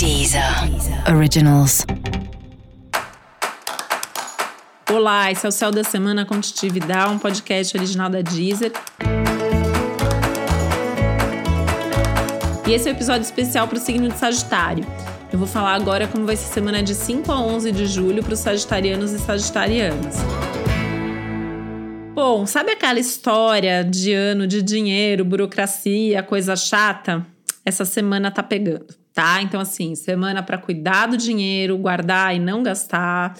[0.00, 0.42] Deezer
[1.14, 1.84] Originals.
[4.90, 8.72] Olá, esse é o Céu da Semana Contitividade, um podcast original da Deezer.
[12.66, 14.86] E esse é o um episódio especial para o signo de Sagitário.
[15.30, 18.22] Eu vou falar agora como vai ser a semana de 5 a 11 de julho
[18.24, 20.16] para os sagitarianos e sagitarianas.
[22.14, 27.26] Bom, sabe aquela história de ano de dinheiro, burocracia, coisa chata?
[27.66, 28.86] Essa semana tá pegando,
[29.20, 29.42] tá?
[29.42, 33.36] Então, assim, semana para cuidar do dinheiro, guardar e não gastar,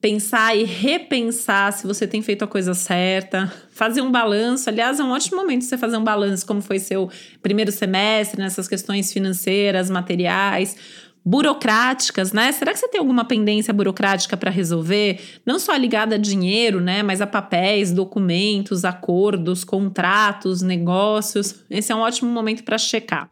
[0.00, 4.68] pensar e repensar se você tem feito a coisa certa, fazer um balanço.
[4.68, 7.08] Aliás, é um ótimo momento você fazer um balanço, como foi seu
[7.40, 10.76] primeiro semestre nessas questões financeiras, materiais
[11.24, 12.50] burocráticas, né?
[12.50, 15.20] Será que você tem alguma pendência burocrática para resolver?
[15.46, 17.00] Não só ligada a dinheiro, né?
[17.04, 21.62] Mas a papéis, documentos, acordos, contratos, negócios.
[21.70, 23.30] Esse é um ótimo momento para checar.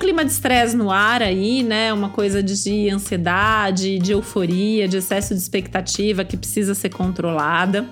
[0.00, 1.92] Clima de estresse no ar aí, né?
[1.92, 7.88] Uma coisa de ansiedade, de euforia, de excesso de expectativa que precisa ser controlada.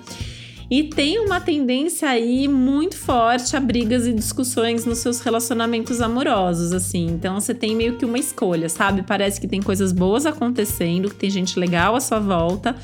[0.69, 6.73] E tem uma tendência aí muito forte a brigas e discussões nos seus relacionamentos amorosos,
[6.73, 7.07] assim.
[7.07, 9.01] Então você tem meio que uma escolha, sabe?
[9.01, 12.75] Parece que tem coisas boas acontecendo, que tem gente legal à sua volta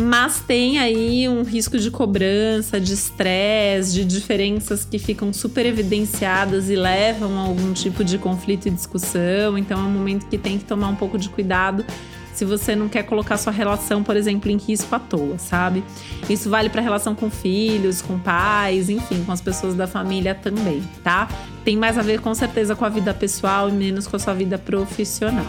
[0.00, 6.70] mas tem aí um risco de cobrança, de estresse, de diferenças que ficam super evidenciadas
[6.70, 9.58] e levam a algum tipo de conflito e discussão.
[9.58, 11.84] Então é um momento que tem que tomar um pouco de cuidado
[12.32, 15.82] se você não quer colocar sua relação, por exemplo, em risco à toa, sabe?
[16.30, 20.80] Isso vale para relação com filhos, com pais, enfim, com as pessoas da família também,
[21.02, 21.26] tá?
[21.64, 24.34] Tem mais a ver com certeza com a vida pessoal e menos com a sua
[24.34, 25.46] vida profissional.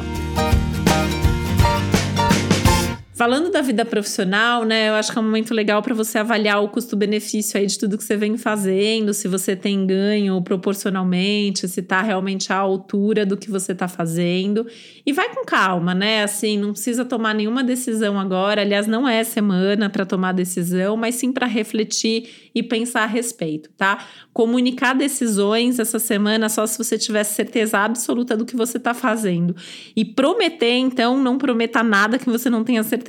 [3.20, 6.64] Falando da vida profissional, né, eu acho que é um momento legal para você avaliar
[6.64, 11.82] o custo-benefício aí de tudo que você vem fazendo, se você tem ganho proporcionalmente, se
[11.82, 14.66] está realmente à altura do que você está fazendo.
[15.06, 16.24] E vai com calma, né?
[16.24, 18.62] Assim, não precisa tomar nenhuma decisão agora.
[18.62, 23.70] Aliás, não é semana para tomar decisão, mas sim para refletir e pensar a respeito,
[23.76, 23.98] tá?
[24.32, 29.54] Comunicar decisões essa semana só se você tiver certeza absoluta do que você está fazendo.
[29.94, 33.09] E prometer, então, não prometa nada que você não tenha certeza